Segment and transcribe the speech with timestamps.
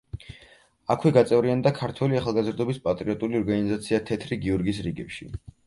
[0.95, 5.33] აქვე გაწევრიანდა ქართველი ახალგაზრდობის პატრიოტული ორგანიზაცია „თეთრი გიორგის“ რიგებში.